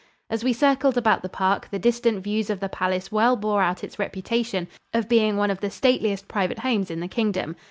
[0.31, 3.83] As we circled about the park, the distant views of the palace well bore out
[3.83, 7.55] its reputation of being one of the stateliest private homes in the Kingdom.